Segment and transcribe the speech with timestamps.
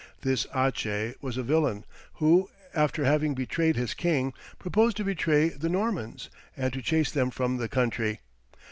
[0.21, 5.69] This Ache was a villain, who after having betrayed his king, proposed to betray the
[5.69, 6.27] Normans,
[6.57, 8.19] and to chase them from the country.